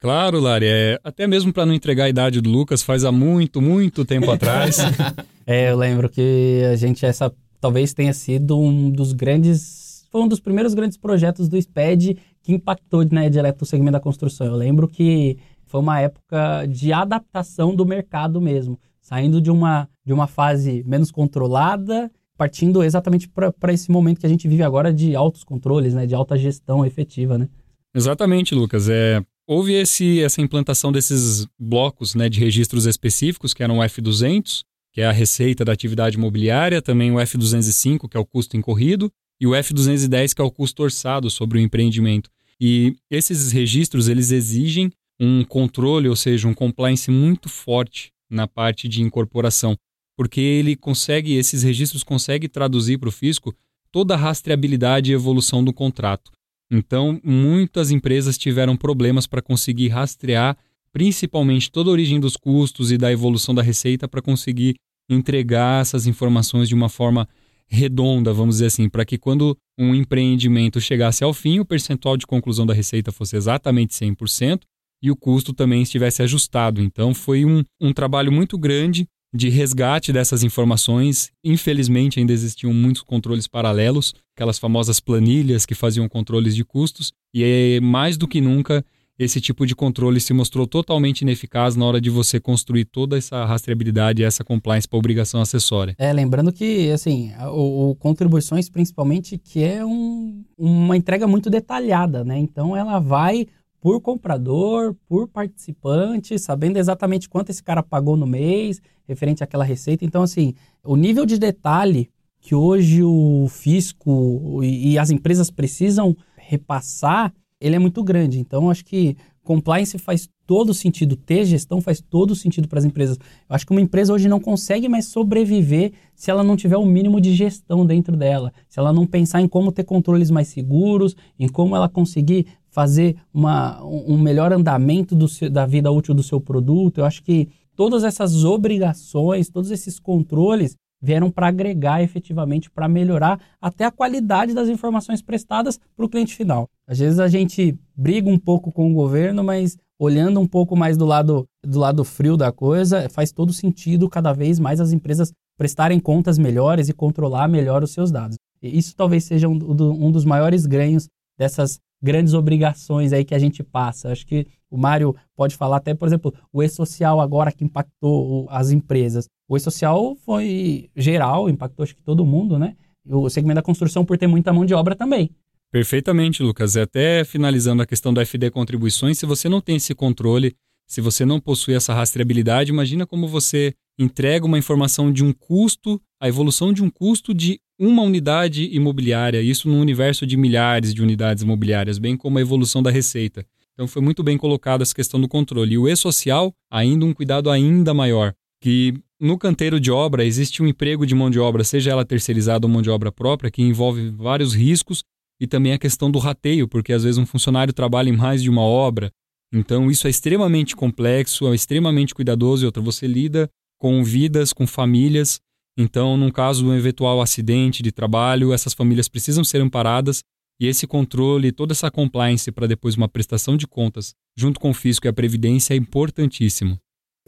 Claro, 0.00 0.40
Lari. 0.40 0.66
É, 0.66 1.00
até 1.02 1.26
mesmo 1.26 1.52
para 1.52 1.66
não 1.66 1.74
entregar 1.74 2.04
a 2.04 2.08
idade 2.08 2.40
do 2.40 2.48
Lucas, 2.48 2.82
faz 2.82 3.04
há 3.04 3.12
muito, 3.12 3.60
muito 3.60 4.04
tempo 4.04 4.30
atrás. 4.30 4.78
é, 5.46 5.70
eu 5.70 5.76
lembro 5.76 6.08
que 6.08 6.62
a 6.70 6.76
gente, 6.76 7.04
essa 7.04 7.32
talvez 7.60 7.92
tenha 7.92 8.12
sido 8.12 8.58
um 8.58 8.90
dos 8.90 9.12
grandes. 9.12 10.06
Foi 10.10 10.22
um 10.22 10.28
dos 10.28 10.40
primeiros 10.40 10.74
grandes 10.74 10.96
projetos 10.96 11.48
do 11.48 11.60
SPED 11.60 12.16
que 12.42 12.52
impactou 12.52 13.04
né, 13.10 13.28
direto 13.28 13.62
o 13.62 13.66
segmento 13.66 13.92
da 13.92 14.00
construção. 14.00 14.46
Eu 14.46 14.56
lembro 14.56 14.88
que 14.88 15.36
foi 15.66 15.80
uma 15.80 16.00
época 16.00 16.64
de 16.66 16.92
adaptação 16.92 17.74
do 17.74 17.84
mercado 17.84 18.40
mesmo 18.40 18.78
saindo 19.08 19.40
de 19.40 19.50
uma, 19.50 19.88
de 20.04 20.12
uma 20.12 20.26
fase 20.26 20.84
menos 20.86 21.10
controlada, 21.10 22.10
partindo 22.36 22.84
exatamente 22.84 23.26
para 23.26 23.72
esse 23.72 23.90
momento 23.90 24.20
que 24.20 24.26
a 24.26 24.28
gente 24.28 24.46
vive 24.46 24.62
agora 24.62 24.92
de 24.92 25.16
altos 25.16 25.42
controles, 25.42 25.94
né, 25.94 26.04
de 26.04 26.14
alta 26.14 26.36
gestão 26.36 26.84
efetiva, 26.84 27.38
né? 27.38 27.48
Exatamente, 27.94 28.54
Lucas. 28.54 28.86
É, 28.86 29.24
houve 29.48 29.72
esse, 29.72 30.20
essa 30.20 30.42
implantação 30.42 30.92
desses 30.92 31.46
blocos 31.58 32.14
né, 32.14 32.28
de 32.28 32.38
registros 32.38 32.84
específicos, 32.84 33.54
que 33.54 33.62
eram 33.62 33.78
o 33.78 33.82
F200, 33.82 34.62
que 34.92 35.00
é 35.00 35.06
a 35.06 35.12
receita 35.12 35.64
da 35.64 35.72
atividade 35.72 36.18
imobiliária, 36.18 36.82
também 36.82 37.10
o 37.10 37.14
F205, 37.14 38.08
que 38.10 38.16
é 38.16 38.20
o 38.20 38.26
custo 38.26 38.58
incorrido, 38.58 39.10
e 39.40 39.46
o 39.46 39.52
F210, 39.52 40.34
que 40.34 40.42
é 40.42 40.44
o 40.44 40.50
custo 40.50 40.82
orçado 40.82 41.30
sobre 41.30 41.56
o 41.56 41.60
empreendimento. 41.60 42.30
E 42.60 42.94
esses 43.10 43.50
registros, 43.50 44.08
eles 44.08 44.30
exigem 44.30 44.92
um 45.18 45.42
controle, 45.44 46.08
ou 46.08 46.16
seja, 46.16 46.46
um 46.46 46.54
compliance 46.54 47.10
muito 47.10 47.48
forte 47.48 48.12
na 48.28 48.46
parte 48.46 48.86
de 48.86 49.02
incorporação, 49.02 49.76
porque 50.16 50.40
ele 50.40 50.76
consegue, 50.76 51.34
esses 51.34 51.62
registros 51.62 52.02
conseguem 52.02 52.48
traduzir 52.48 52.98
para 52.98 53.08
o 53.08 53.12
fisco 53.12 53.54
toda 53.90 54.14
a 54.14 54.16
rastreabilidade 54.18 55.10
e 55.10 55.14
evolução 55.14 55.64
do 55.64 55.72
contrato. 55.72 56.30
Então, 56.70 57.20
muitas 57.24 57.90
empresas 57.90 58.36
tiveram 58.36 58.76
problemas 58.76 59.26
para 59.26 59.42
conseguir 59.42 59.88
rastrear, 59.88 60.56
principalmente 60.92 61.70
toda 61.70 61.88
a 61.88 61.92
origem 61.92 62.20
dos 62.20 62.36
custos 62.36 62.92
e 62.92 62.98
da 62.98 63.10
evolução 63.10 63.54
da 63.54 63.62
receita 63.62 64.06
para 64.06 64.22
conseguir 64.22 64.74
entregar 65.08 65.80
essas 65.80 66.06
informações 66.06 66.68
de 66.68 66.74
uma 66.74 66.88
forma 66.88 67.26
redonda, 67.66 68.32
vamos 68.32 68.56
dizer 68.56 68.66
assim, 68.66 68.88
para 68.88 69.04
que 69.04 69.18
quando 69.18 69.56
um 69.78 69.94
empreendimento 69.94 70.80
chegasse 70.80 71.22
ao 71.22 71.34
fim, 71.34 71.60
o 71.60 71.64
percentual 71.64 72.16
de 72.16 72.26
conclusão 72.26 72.66
da 72.66 72.74
receita 72.74 73.12
fosse 73.12 73.36
exatamente 73.36 73.94
100% 73.94 74.60
e 75.02 75.10
o 75.10 75.16
custo 75.16 75.52
também 75.52 75.82
estivesse 75.82 76.22
ajustado. 76.22 76.82
Então 76.82 77.14
foi 77.14 77.44
um, 77.44 77.62
um 77.80 77.92
trabalho 77.92 78.32
muito 78.32 78.58
grande 78.58 79.06
de 79.32 79.48
resgate 79.48 80.12
dessas 80.12 80.42
informações. 80.42 81.30
Infelizmente, 81.44 82.18
ainda 82.18 82.32
existiam 82.32 82.72
muitos 82.72 83.02
controles 83.02 83.46
paralelos, 83.46 84.14
aquelas 84.34 84.58
famosas 84.58 85.00
planilhas 85.00 85.66
que 85.66 85.74
faziam 85.74 86.08
controles 86.08 86.54
de 86.54 86.64
custos, 86.64 87.12
e 87.34 87.44
é, 87.44 87.80
mais 87.80 88.16
do 88.16 88.26
que 88.26 88.40
nunca 88.40 88.84
esse 89.18 89.40
tipo 89.40 89.66
de 89.66 89.74
controle 89.74 90.20
se 90.20 90.32
mostrou 90.32 90.66
totalmente 90.66 91.22
ineficaz 91.22 91.74
na 91.74 91.84
hora 91.84 92.00
de 92.00 92.08
você 92.08 92.38
construir 92.38 92.84
toda 92.84 93.18
essa 93.18 93.44
rastreabilidade 93.44 94.22
e 94.22 94.24
essa 94.24 94.44
compliance 94.44 94.86
para 94.86 94.98
obrigação 94.98 95.40
acessória. 95.40 95.94
É, 95.98 96.12
lembrando 96.12 96.52
que, 96.52 96.90
assim, 96.92 97.32
o, 97.50 97.90
o 97.90 97.94
contribuições 97.96 98.70
principalmente, 98.70 99.36
que 99.36 99.64
é 99.64 99.84
um, 99.84 100.44
uma 100.56 100.96
entrega 100.96 101.26
muito 101.26 101.50
detalhada, 101.50 102.24
né? 102.24 102.38
Então, 102.38 102.76
ela 102.76 103.00
vai 103.00 103.48
por 103.80 104.00
comprador, 104.00 104.94
por 105.06 105.28
participante, 105.28 106.38
sabendo 106.38 106.78
exatamente 106.78 107.28
quanto 107.28 107.50
esse 107.50 107.62
cara 107.62 107.82
pagou 107.82 108.16
no 108.16 108.26
mês, 108.26 108.80
referente 109.06 109.42
àquela 109.42 109.64
receita. 109.64 110.04
Então, 110.04 110.22
assim, 110.22 110.54
o 110.84 110.96
nível 110.96 111.24
de 111.24 111.38
detalhe 111.38 112.10
que 112.40 112.54
hoje 112.54 113.02
o 113.02 113.46
fisco 113.48 114.60
e, 114.62 114.98
as 114.98 115.10
empresas 115.10 115.50
precisam 115.50 116.16
repassar, 116.36 117.32
ele 117.60 117.76
é 117.76 117.78
muito 117.78 118.02
grande. 118.02 118.38
Então, 118.38 118.70
acho 118.70 118.84
que 118.84 119.16
compliance 119.42 119.98
faz 119.98 120.28
todo 120.46 120.72
sentido, 120.72 121.16
ter 121.16 121.44
gestão 121.44 121.80
faz 121.80 122.00
todo 122.00 122.34
sentido 122.34 122.68
para 122.68 122.78
as 122.78 122.84
empresas. 122.84 123.18
Eu 123.18 123.54
acho 123.54 123.66
que 123.66 123.72
uma 123.72 123.80
empresa 123.80 124.12
hoje 124.12 124.28
não 124.28 124.40
consegue 124.40 124.88
mais 124.88 125.06
sobreviver 125.06 125.92
se 126.14 126.30
ela 126.30 126.42
não 126.42 126.56
tiver 126.56 126.76
o 126.76 126.86
mínimo 126.86 127.20
de 127.20 127.34
gestão 127.34 127.84
dentro 127.84 128.16
dela, 128.16 128.52
se 128.68 128.78
ela 128.78 128.92
não 128.92 129.06
pensar 129.06 129.40
em 129.40 129.48
como 129.48 129.72
ter 129.72 129.84
controles 129.84 130.30
mais 130.30 130.48
seguros, 130.48 131.16
em 131.38 131.48
como 131.48 131.74
ela 131.74 131.88
conseguir 131.88 132.46
fazer 132.78 133.16
uma, 133.34 133.84
um 133.84 134.16
melhor 134.16 134.52
andamento 134.52 135.16
do 135.16 135.26
da 135.50 135.66
vida 135.66 135.90
útil 135.90 136.14
do 136.14 136.22
seu 136.22 136.40
produto. 136.40 136.98
Eu 136.98 137.04
acho 137.04 137.24
que 137.24 137.48
todas 137.74 138.04
essas 138.04 138.44
obrigações, 138.44 139.50
todos 139.50 139.72
esses 139.72 139.98
controles 139.98 140.76
vieram 141.02 141.28
para 141.28 141.48
agregar 141.48 142.04
efetivamente, 142.04 142.70
para 142.70 142.86
melhorar 142.86 143.40
até 143.60 143.84
a 143.84 143.90
qualidade 143.90 144.54
das 144.54 144.68
informações 144.68 145.20
prestadas 145.20 145.80
para 145.96 146.06
o 146.06 146.08
cliente 146.08 146.36
final. 146.36 146.68
Às 146.86 147.00
vezes 147.00 147.18
a 147.18 147.26
gente 147.26 147.76
briga 147.96 148.30
um 148.30 148.38
pouco 148.38 148.70
com 148.70 148.88
o 148.88 148.94
governo, 148.94 149.42
mas 149.42 149.76
olhando 149.98 150.38
um 150.38 150.46
pouco 150.46 150.76
mais 150.76 150.96
do 150.96 151.04
lado, 151.04 151.48
do 151.66 151.80
lado 151.80 152.04
frio 152.04 152.36
da 152.36 152.52
coisa, 152.52 153.08
faz 153.10 153.32
todo 153.32 153.52
sentido 153.52 154.08
cada 154.08 154.32
vez 154.32 154.60
mais 154.60 154.80
as 154.80 154.92
empresas 154.92 155.32
prestarem 155.56 155.98
contas 155.98 156.38
melhores 156.38 156.88
e 156.88 156.92
controlar 156.92 157.48
melhor 157.48 157.82
os 157.82 157.90
seus 157.90 158.12
dados. 158.12 158.36
Isso 158.62 158.94
talvez 158.94 159.24
seja 159.24 159.48
um, 159.48 159.58
um 159.80 160.12
dos 160.12 160.24
maiores 160.24 160.64
ganhos 160.64 161.08
dessas 161.36 161.80
grandes 162.02 162.34
obrigações 162.34 163.12
aí 163.12 163.24
que 163.24 163.34
a 163.34 163.38
gente 163.38 163.62
passa. 163.62 164.10
Acho 164.12 164.26
que 164.26 164.46
O 164.70 164.76
Mário 164.76 165.14
pode 165.34 165.56
falar 165.56 165.78
até, 165.78 165.94
por 165.94 166.06
exemplo, 166.06 166.32
o 166.52 166.62
e-social 166.62 167.20
agora 167.20 167.50
que 167.50 167.64
impactou 167.64 168.46
as 168.50 168.70
empresas. 168.70 169.26
O 169.48 169.56
e-social 169.56 170.14
foi 170.16 170.90
geral, 170.94 171.48
impactou 171.48 171.84
acho 171.84 171.96
que 171.96 172.02
todo 172.02 172.26
mundo, 172.26 172.58
né? 172.58 172.76
O 173.06 173.30
segmento 173.30 173.56
da 173.56 173.62
construção 173.62 174.04
por 174.04 174.18
ter 174.18 174.26
muita 174.26 174.52
mão 174.52 174.66
de 174.66 174.74
obra 174.74 174.94
também. 174.94 175.30
Perfeitamente, 175.70 176.42
Lucas. 176.42 176.76
Até 176.76 177.24
finalizando 177.24 177.82
a 177.82 177.86
questão 177.86 178.12
do 178.12 178.20
FD 178.20 178.50
Contribuições, 178.50 179.18
se 179.18 179.26
você 179.26 179.48
não 179.48 179.60
tem 179.60 179.76
esse 179.76 179.94
controle, 179.94 180.54
se 180.86 181.00
você 181.00 181.24
não 181.24 181.40
possui 181.40 181.74
essa 181.74 181.94
rastreabilidade, 181.94 182.70
imagina 182.70 183.06
como 183.06 183.28
você 183.28 183.74
entrega 183.98 184.46
uma 184.46 184.58
informação 184.58 185.12
de 185.12 185.24
um 185.24 185.32
custo, 185.32 186.00
a 186.20 186.28
evolução 186.28 186.72
de 186.72 186.82
um 186.82 186.88
custo 186.88 187.34
de 187.34 187.60
uma 187.78 188.02
unidade 188.02 188.68
imobiliária, 188.72 189.40
isso 189.40 189.68
no 189.68 189.78
universo 189.78 190.26
de 190.26 190.36
milhares 190.36 190.92
de 190.92 191.02
unidades 191.02 191.42
imobiliárias, 191.42 191.98
bem 191.98 192.16
como 192.16 192.38
a 192.38 192.40
evolução 192.40 192.82
da 192.82 192.90
receita. 192.90 193.46
Então 193.72 193.86
foi 193.86 194.02
muito 194.02 194.22
bem 194.24 194.36
colocada 194.36 194.82
essa 194.82 194.94
questão 194.94 195.20
do 195.20 195.28
controle. 195.28 195.74
E 195.74 195.78
o 195.78 195.88
e-social, 195.88 196.52
ainda 196.68 197.04
um 197.04 197.14
cuidado 197.14 197.48
ainda 197.48 197.94
maior, 197.94 198.34
que 198.60 198.94
no 199.20 199.38
canteiro 199.38 199.78
de 199.78 199.90
obra 199.90 200.24
existe 200.24 200.62
um 200.62 200.66
emprego 200.66 201.06
de 201.06 201.14
mão 201.14 201.30
de 201.30 201.38
obra, 201.38 201.62
seja 201.62 201.92
ela 201.92 202.04
terceirizada 202.04 202.66
ou 202.66 202.72
mão 202.72 202.82
de 202.82 202.90
obra 202.90 203.12
própria, 203.12 203.50
que 203.50 203.62
envolve 203.62 204.10
vários 204.10 204.52
riscos 204.52 205.04
e 205.40 205.46
também 205.46 205.72
a 205.72 205.78
questão 205.78 206.10
do 206.10 206.18
rateio, 206.18 206.66
porque 206.66 206.92
às 206.92 207.04
vezes 207.04 207.18
um 207.18 207.26
funcionário 207.26 207.72
trabalha 207.72 208.08
em 208.08 208.16
mais 208.16 208.42
de 208.42 208.50
uma 208.50 208.62
obra. 208.62 209.12
Então 209.52 209.88
isso 209.88 210.08
é 210.08 210.10
extremamente 210.10 210.74
complexo, 210.74 211.46
é 211.46 211.54
extremamente 211.54 212.14
cuidadoso 212.14 212.64
e 212.64 212.66
outra, 212.66 212.82
você 212.82 213.06
lida 213.06 213.48
com 213.78 214.02
vidas, 214.02 214.52
com 214.52 214.66
famílias. 214.66 215.40
Então, 215.80 216.16
num 216.16 216.32
caso 216.32 216.64
de 216.64 216.68
um 216.68 216.74
eventual 216.74 217.22
acidente 217.22 217.84
de 217.84 217.92
trabalho, 217.92 218.52
essas 218.52 218.74
famílias 218.74 219.08
precisam 219.08 219.44
ser 219.44 219.60
amparadas 219.60 220.24
e 220.60 220.66
esse 220.66 220.88
controle, 220.88 221.52
toda 221.52 221.72
essa 221.72 221.88
compliance 221.88 222.50
para 222.50 222.66
depois 222.66 222.96
uma 222.96 223.08
prestação 223.08 223.56
de 223.56 223.64
contas, 223.64 224.12
junto 224.36 224.58
com 224.58 224.70
o 224.70 224.74
fisco 224.74 225.06
e 225.06 225.08
a 225.08 225.12
previdência, 225.12 225.74
é 225.74 225.76
importantíssimo. 225.76 226.76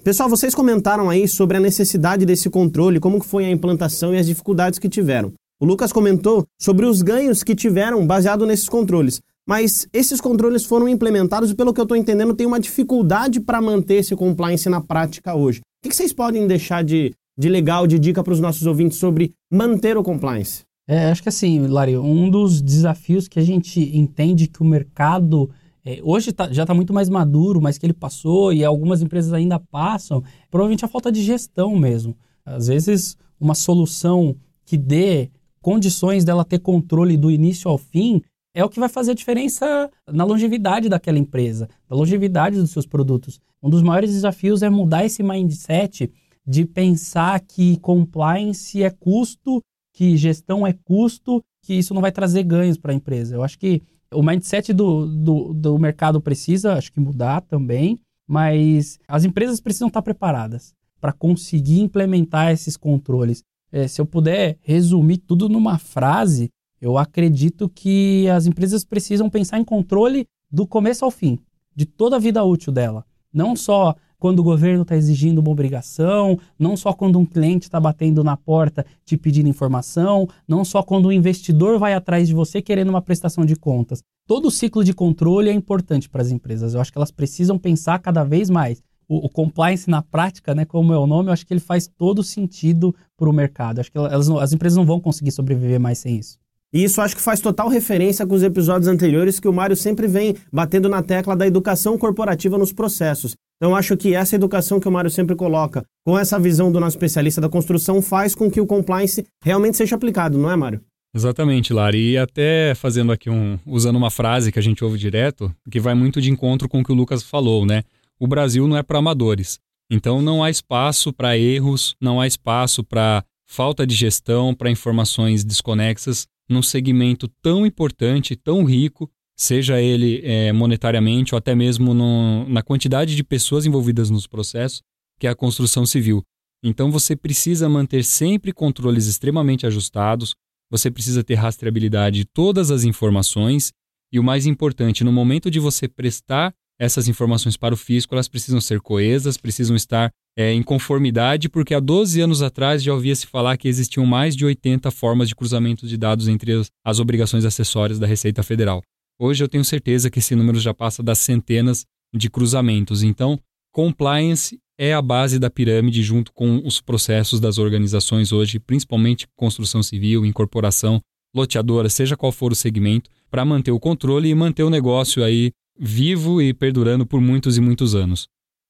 Pessoal, 0.02 0.28
vocês 0.28 0.52
comentaram 0.52 1.08
aí 1.08 1.28
sobre 1.28 1.58
a 1.58 1.60
necessidade 1.60 2.26
desse 2.26 2.50
controle, 2.50 2.98
como 2.98 3.22
foi 3.22 3.44
a 3.44 3.50
implantação 3.50 4.12
e 4.12 4.18
as 4.18 4.26
dificuldades 4.26 4.80
que 4.80 4.88
tiveram. 4.88 5.32
O 5.60 5.64
Lucas 5.64 5.92
comentou 5.92 6.44
sobre 6.60 6.86
os 6.86 7.02
ganhos 7.02 7.44
que 7.44 7.54
tiveram 7.54 8.04
baseado 8.04 8.46
nesses 8.46 8.68
controles. 8.68 9.20
Mas 9.46 9.86
esses 9.92 10.20
controles 10.20 10.64
foram 10.64 10.88
implementados 10.88 11.50
e, 11.50 11.54
pelo 11.54 11.72
que 11.72 11.80
eu 11.80 11.84
estou 11.84 11.96
entendendo, 11.96 12.34
tem 12.34 12.46
uma 12.46 12.58
dificuldade 12.58 13.40
para 13.40 13.60
manter 13.60 13.96
esse 13.96 14.16
compliance 14.16 14.68
na 14.68 14.80
prática 14.80 15.34
hoje. 15.34 15.60
O 15.84 15.88
que 15.88 15.94
vocês 15.94 16.12
podem 16.12 16.46
deixar 16.46 16.82
de, 16.82 17.12
de 17.40 17.48
legal, 17.48 17.86
de 17.86 17.98
dica 17.98 18.22
para 18.22 18.34
os 18.34 18.38
nossos 18.38 18.66
ouvintes 18.66 18.98
sobre 18.98 19.32
manter 19.50 19.96
o 19.96 20.02
compliance? 20.02 20.62
É, 20.86 21.10
acho 21.10 21.22
que 21.22 21.30
assim, 21.30 21.66
Lari, 21.66 21.96
um 21.96 22.28
dos 22.28 22.60
desafios 22.60 23.26
que 23.26 23.38
a 23.38 23.42
gente 23.42 23.80
entende 23.96 24.46
que 24.46 24.60
o 24.60 24.64
mercado 24.64 25.48
é, 25.82 26.00
hoje 26.02 26.32
tá, 26.32 26.52
já 26.52 26.64
está 26.64 26.74
muito 26.74 26.92
mais 26.92 27.08
maduro, 27.08 27.58
mas 27.58 27.78
que 27.78 27.86
ele 27.86 27.94
passou 27.94 28.52
e 28.52 28.62
algumas 28.62 29.00
empresas 29.00 29.32
ainda 29.32 29.58
passam, 29.58 30.22
provavelmente 30.50 30.84
a 30.84 30.88
falta 30.88 31.10
de 31.10 31.22
gestão 31.22 31.74
mesmo. 31.76 32.14
Às 32.44 32.66
vezes, 32.66 33.16
uma 33.40 33.54
solução 33.54 34.36
que 34.66 34.76
dê 34.76 35.30
condições 35.62 36.26
dela 36.26 36.44
ter 36.44 36.58
controle 36.58 37.16
do 37.16 37.30
início 37.30 37.70
ao 37.70 37.78
fim, 37.78 38.20
é 38.54 38.62
o 38.62 38.68
que 38.68 38.80
vai 38.80 38.88
fazer 38.90 39.12
a 39.12 39.14
diferença 39.14 39.90
na 40.06 40.24
longevidade 40.24 40.90
daquela 40.90 41.18
empresa, 41.18 41.70
na 41.88 41.96
longevidade 41.96 42.56
dos 42.60 42.70
seus 42.70 42.84
produtos. 42.84 43.40
Um 43.62 43.70
dos 43.70 43.82
maiores 43.82 44.12
desafios 44.12 44.62
é 44.62 44.68
mudar 44.68 45.06
esse 45.06 45.22
mindset 45.22 46.10
de 46.46 46.64
pensar 46.64 47.40
que 47.40 47.78
compliance 47.78 48.82
é 48.82 48.90
custo, 48.90 49.62
que 49.92 50.16
gestão 50.16 50.66
é 50.66 50.72
custo, 50.72 51.42
que 51.62 51.74
isso 51.74 51.94
não 51.94 52.00
vai 52.00 52.12
trazer 52.12 52.42
ganhos 52.42 52.78
para 52.78 52.92
a 52.92 52.94
empresa. 52.94 53.34
Eu 53.34 53.42
acho 53.42 53.58
que 53.58 53.82
o 54.12 54.22
mindset 54.22 54.72
do, 54.72 55.06
do, 55.06 55.54
do 55.54 55.78
mercado 55.78 56.20
precisa, 56.20 56.74
acho 56.74 56.92
que 56.92 57.00
mudar 57.00 57.42
também, 57.42 57.98
mas 58.26 58.98
as 59.06 59.24
empresas 59.24 59.60
precisam 59.60 59.88
estar 59.88 60.02
preparadas 60.02 60.74
para 61.00 61.12
conseguir 61.12 61.80
implementar 61.80 62.50
esses 62.50 62.76
controles 62.76 63.42
é, 63.72 63.86
se 63.86 64.00
eu 64.00 64.06
puder 64.06 64.58
resumir 64.62 65.18
tudo 65.18 65.48
numa 65.48 65.78
frase, 65.78 66.50
eu 66.80 66.98
acredito 66.98 67.68
que 67.68 68.28
as 68.28 68.46
empresas 68.46 68.84
precisam 68.84 69.30
pensar 69.30 69.58
em 69.58 69.64
controle 69.64 70.26
do 70.50 70.66
começo 70.66 71.04
ao 71.04 71.10
fim, 71.10 71.38
de 71.74 71.86
toda 71.86 72.16
a 72.16 72.18
vida 72.18 72.42
útil 72.42 72.72
dela. 72.72 73.04
Não 73.32 73.54
só 73.54 73.94
quando 74.20 74.38
o 74.38 74.44
governo 74.44 74.82
está 74.82 74.94
exigindo 74.94 75.38
uma 75.38 75.50
obrigação, 75.50 76.38
não 76.58 76.76
só 76.76 76.92
quando 76.92 77.18
um 77.18 77.26
cliente 77.26 77.64
está 77.64 77.80
batendo 77.80 78.22
na 78.22 78.36
porta 78.36 78.86
te 79.04 79.16
pedindo 79.16 79.48
informação, 79.48 80.28
não 80.46 80.64
só 80.64 80.82
quando 80.82 81.06
o 81.06 81.12
investidor 81.12 81.78
vai 81.78 81.94
atrás 81.94 82.28
de 82.28 82.34
você 82.34 82.62
querendo 82.62 82.90
uma 82.90 83.02
prestação 83.02 83.44
de 83.44 83.56
contas. 83.56 84.02
Todo 84.28 84.46
o 84.46 84.50
ciclo 84.50 84.84
de 84.84 84.94
controle 84.94 85.48
é 85.48 85.52
importante 85.52 86.08
para 86.08 86.22
as 86.22 86.30
empresas. 86.30 86.74
Eu 86.74 86.80
acho 86.80 86.92
que 86.92 86.98
elas 86.98 87.10
precisam 87.10 87.58
pensar 87.58 87.98
cada 87.98 88.22
vez 88.22 88.48
mais 88.48 88.80
o, 89.08 89.26
o, 89.26 89.28
compliance 89.28 89.90
na 89.90 90.02
prática, 90.02 90.54
né, 90.54 90.64
como 90.64 90.92
é 90.92 90.98
o 90.98 91.04
nome, 91.04 91.30
eu 91.30 91.32
acho 91.32 91.44
que 91.44 91.52
ele 91.52 91.60
faz 91.60 91.88
todo 91.88 92.22
sentido 92.22 92.94
para 93.16 93.28
o 93.28 93.32
mercado. 93.32 93.80
Acho 93.80 93.90
que 93.90 93.98
elas, 93.98 94.30
as 94.30 94.52
empresas 94.52 94.76
não 94.76 94.86
vão 94.86 95.00
conseguir 95.00 95.32
sobreviver 95.32 95.80
mais 95.80 95.98
sem 95.98 96.16
isso. 96.16 96.38
E 96.72 96.84
isso 96.84 97.00
acho 97.00 97.16
que 97.16 97.22
faz 97.22 97.40
total 97.40 97.68
referência 97.68 98.24
com 98.24 98.34
os 98.34 98.44
episódios 98.44 98.86
anteriores 98.86 99.40
que 99.40 99.48
o 99.48 99.52
Mário 99.52 99.74
sempre 99.74 100.06
vem 100.06 100.36
batendo 100.52 100.88
na 100.88 101.02
tecla 101.02 101.34
da 101.34 101.44
educação 101.44 101.98
corporativa 101.98 102.56
nos 102.56 102.72
processos. 102.72 103.34
Então 103.60 103.76
acho 103.76 103.96
que 103.96 104.14
essa 104.14 104.36
educação 104.36 104.80
que 104.80 104.88
o 104.88 104.92
Mário 104.92 105.10
sempre 105.10 105.36
coloca, 105.36 105.84
com 106.06 106.18
essa 106.18 106.38
visão 106.38 106.72
do 106.72 106.80
nosso 106.80 106.96
especialista 106.96 107.40
da 107.40 107.48
construção, 107.48 108.00
faz 108.00 108.34
com 108.34 108.50
que 108.50 108.60
o 108.60 108.66
compliance 108.66 109.26
realmente 109.44 109.76
seja 109.76 109.96
aplicado, 109.96 110.38
não 110.38 110.50
é, 110.50 110.56
Mário? 110.56 110.80
Exatamente, 111.14 111.72
Lari. 111.72 112.12
E 112.12 112.18
até 112.18 112.74
fazendo 112.74 113.12
aqui 113.12 113.28
um. 113.28 113.58
usando 113.66 113.96
uma 113.96 114.10
frase 114.10 114.50
que 114.50 114.58
a 114.58 114.62
gente 114.62 114.82
ouve 114.82 114.96
direto, 114.96 115.54
que 115.70 115.80
vai 115.80 115.94
muito 115.94 116.20
de 116.20 116.30
encontro 116.30 116.68
com 116.68 116.80
o 116.80 116.84
que 116.84 116.92
o 116.92 116.94
Lucas 116.94 117.22
falou, 117.22 117.66
né? 117.66 117.82
o 118.20 118.26
Brasil 118.26 118.68
não 118.68 118.76
é 118.76 118.82
para 118.82 118.98
amadores. 118.98 119.58
Então 119.90 120.20
não 120.20 120.44
há 120.44 120.50
espaço 120.50 121.12
para 121.12 121.36
erros, 121.36 121.96
não 122.00 122.20
há 122.20 122.26
espaço 122.26 122.84
para 122.84 123.24
falta 123.48 123.86
de 123.86 123.94
gestão, 123.94 124.54
para 124.54 124.70
informações 124.70 125.42
desconexas 125.42 126.28
num 126.48 126.62
segmento 126.62 127.26
tão 127.42 127.64
importante, 127.64 128.36
tão 128.36 128.62
rico, 128.62 129.10
seja 129.40 129.80
ele 129.80 130.20
é, 130.22 130.52
monetariamente 130.52 131.34
ou 131.34 131.38
até 131.38 131.54
mesmo 131.54 131.94
no, 131.94 132.46
na 132.46 132.62
quantidade 132.62 133.16
de 133.16 133.24
pessoas 133.24 133.64
envolvidas 133.64 134.10
nos 134.10 134.26
processos, 134.26 134.82
que 135.18 135.26
é 135.26 135.30
a 135.30 135.34
construção 135.34 135.86
civil. 135.86 136.22
Então 136.62 136.90
você 136.90 137.16
precisa 137.16 137.66
manter 137.66 138.04
sempre 138.04 138.52
controles 138.52 139.06
extremamente 139.06 139.66
ajustados, 139.66 140.34
você 140.70 140.90
precisa 140.90 141.24
ter 141.24 141.36
rastreabilidade 141.36 142.18
de 142.18 142.24
todas 142.26 142.70
as 142.70 142.84
informações 142.84 143.72
e 144.12 144.18
o 144.18 144.22
mais 144.22 144.44
importante, 144.44 145.02
no 145.02 145.10
momento 145.10 145.50
de 145.50 145.58
você 145.58 145.88
prestar 145.88 146.52
essas 146.78 147.08
informações 147.08 147.56
para 147.56 147.72
o 147.72 147.78
fisco 147.78 148.14
elas 148.14 148.28
precisam 148.28 148.60
ser 148.60 148.82
coesas, 148.82 149.38
precisam 149.38 149.74
estar 149.74 150.10
é, 150.36 150.52
em 150.52 150.62
conformidade, 150.62 151.48
porque 151.48 151.72
há 151.72 151.80
12 151.80 152.20
anos 152.20 152.42
atrás 152.42 152.82
já 152.82 152.92
ouvia-se 152.92 153.26
falar 153.26 153.56
que 153.56 153.68
existiam 153.68 154.04
mais 154.04 154.36
de 154.36 154.44
80 154.44 154.90
formas 154.90 155.30
de 155.30 155.34
cruzamento 155.34 155.86
de 155.86 155.96
dados 155.96 156.28
entre 156.28 156.52
as, 156.52 156.68
as 156.84 157.00
obrigações 157.00 157.46
acessórias 157.46 157.98
da 157.98 158.06
Receita 158.06 158.42
Federal. 158.42 158.82
Hoje 159.22 159.44
eu 159.44 159.48
tenho 159.50 159.62
certeza 159.62 160.08
que 160.08 160.18
esse 160.18 160.34
número 160.34 160.58
já 160.58 160.72
passa 160.72 161.02
das 161.02 161.18
centenas 161.18 161.84
de 162.10 162.30
cruzamentos. 162.30 163.02
Então, 163.02 163.38
compliance 163.70 164.58
é 164.78 164.94
a 164.94 165.02
base 165.02 165.38
da 165.38 165.50
pirâmide 165.50 166.02
junto 166.02 166.32
com 166.32 166.62
os 166.64 166.80
processos 166.80 167.38
das 167.38 167.58
organizações 167.58 168.32
hoje, 168.32 168.58
principalmente 168.58 169.28
construção 169.36 169.82
civil, 169.82 170.24
incorporação, 170.24 171.02
loteadora, 171.36 171.90
seja 171.90 172.16
qual 172.16 172.32
for 172.32 172.50
o 172.50 172.54
segmento, 172.54 173.10
para 173.30 173.44
manter 173.44 173.70
o 173.70 173.78
controle 173.78 174.30
e 174.30 174.34
manter 174.34 174.62
o 174.62 174.70
negócio 174.70 175.22
aí 175.22 175.50
vivo 175.78 176.40
e 176.40 176.54
perdurando 176.54 177.04
por 177.04 177.20
muitos 177.20 177.58
e 177.58 177.60
muitos 177.60 177.94
anos. 177.94 178.26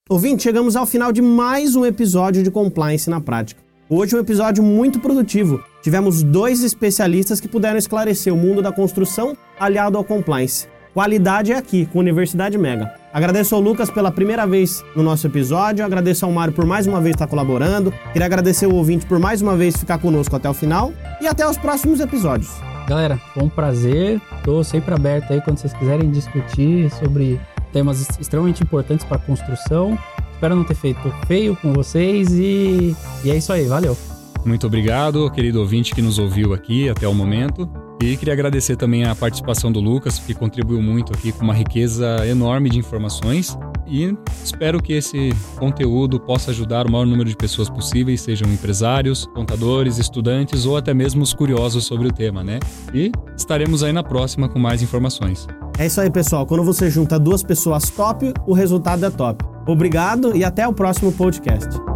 Ouvinte, 0.08 0.42
chegamos 0.42 0.74
ao 0.74 0.84
final 0.84 1.12
de 1.12 1.22
mais 1.22 1.76
um 1.76 1.86
episódio 1.86 2.42
de 2.42 2.50
Compliance 2.50 3.08
na 3.08 3.20
Prática. 3.20 3.69
Hoje 3.92 4.14
um 4.14 4.20
episódio 4.20 4.62
muito 4.62 5.00
produtivo. 5.00 5.60
Tivemos 5.82 6.22
dois 6.22 6.62
especialistas 6.62 7.40
que 7.40 7.48
puderam 7.48 7.76
esclarecer 7.76 8.32
o 8.32 8.36
mundo 8.36 8.62
da 8.62 8.70
construção 8.70 9.36
aliado 9.58 9.98
ao 9.98 10.04
compliance. 10.04 10.68
Qualidade 10.94 11.50
é 11.50 11.56
aqui, 11.56 11.86
com 11.86 11.98
Universidade 11.98 12.56
Mega. 12.56 12.94
Agradeço 13.12 13.52
ao 13.52 13.60
Lucas 13.60 13.90
pela 13.90 14.12
primeira 14.12 14.46
vez 14.46 14.84
no 14.94 15.02
nosso 15.02 15.26
episódio, 15.26 15.84
agradeço 15.84 16.24
ao 16.24 16.30
Mário 16.30 16.54
por 16.54 16.64
mais 16.64 16.86
uma 16.86 17.00
vez 17.00 17.16
estar 17.16 17.26
colaborando, 17.26 17.92
queria 18.12 18.26
agradecer 18.26 18.66
o 18.66 18.76
ouvinte 18.76 19.04
por 19.06 19.18
mais 19.18 19.42
uma 19.42 19.56
vez 19.56 19.76
ficar 19.76 19.98
conosco 19.98 20.36
até 20.36 20.48
o 20.48 20.54
final 20.54 20.92
e 21.20 21.26
até 21.26 21.44
os 21.44 21.58
próximos 21.58 21.98
episódios. 21.98 22.48
Galera, 22.86 23.16
foi 23.34 23.42
um 23.42 23.48
prazer. 23.48 24.20
Tô 24.44 24.62
sempre 24.62 24.94
aberto 24.94 25.32
aí 25.32 25.40
quando 25.40 25.58
vocês 25.58 25.72
quiserem 25.72 26.12
discutir 26.12 26.88
sobre 26.92 27.40
temas 27.72 28.06
extremamente 28.20 28.62
importantes 28.62 29.04
para 29.04 29.16
a 29.16 29.20
construção. 29.20 29.98
Espero 30.40 30.56
não 30.56 30.64
ter 30.64 30.74
feito 30.74 31.12
feio 31.26 31.54
com 31.54 31.70
vocês 31.74 32.32
e, 32.32 32.96
e 33.22 33.30
é 33.30 33.36
isso 33.36 33.52
aí. 33.52 33.66
Valeu. 33.66 33.94
Muito 34.42 34.66
obrigado, 34.66 35.30
querido 35.30 35.60
ouvinte 35.60 35.94
que 35.94 36.00
nos 36.00 36.18
ouviu 36.18 36.54
aqui 36.54 36.88
até 36.88 37.06
o 37.06 37.12
momento. 37.12 37.68
E 38.02 38.16
queria 38.16 38.32
agradecer 38.32 38.74
também 38.74 39.04
a 39.04 39.14
participação 39.14 39.70
do 39.70 39.80
Lucas, 39.80 40.18
que 40.18 40.32
contribuiu 40.32 40.80
muito 40.80 41.12
aqui 41.12 41.30
com 41.30 41.44
uma 41.44 41.52
riqueza 41.52 42.26
enorme 42.26 42.70
de 42.70 42.78
informações. 42.78 43.54
E 43.86 44.16
espero 44.42 44.82
que 44.82 44.94
esse 44.94 45.28
conteúdo 45.58 46.18
possa 46.18 46.52
ajudar 46.52 46.86
o 46.86 46.90
maior 46.90 47.04
número 47.04 47.28
de 47.28 47.36
pessoas 47.36 47.68
possíveis, 47.68 48.22
sejam 48.22 48.50
empresários, 48.50 49.26
contadores, 49.34 49.98
estudantes 49.98 50.64
ou 50.64 50.74
até 50.74 50.94
mesmo 50.94 51.22
os 51.22 51.34
curiosos 51.34 51.84
sobre 51.84 52.08
o 52.08 52.10
tema, 52.10 52.42
né? 52.42 52.60
E 52.94 53.12
estaremos 53.36 53.82
aí 53.82 53.92
na 53.92 54.02
próxima 54.02 54.48
com 54.48 54.58
mais 54.58 54.80
informações. 54.80 55.46
É 55.78 55.84
isso 55.84 56.00
aí, 56.00 56.10
pessoal. 56.10 56.46
Quando 56.46 56.64
você 56.64 56.88
junta 56.88 57.18
duas 57.18 57.42
pessoas 57.42 57.90
top, 57.90 58.32
o 58.46 58.54
resultado 58.54 59.04
é 59.04 59.10
top. 59.10 59.49
Obrigado 59.66 60.36
e 60.36 60.44
até 60.44 60.66
o 60.66 60.72
próximo 60.72 61.12
podcast. 61.12 61.89